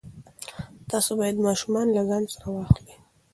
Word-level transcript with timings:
تاسو 0.89 1.11
باید 1.19 1.45
ماشومان 1.47 1.87
له 1.95 2.01
ځان 2.09 2.23
سره 2.33 2.47
واخلئ. 2.55 2.91